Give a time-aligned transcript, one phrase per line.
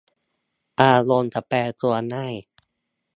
[0.81, 2.33] อารมณ์จะแปรปรวนง่าย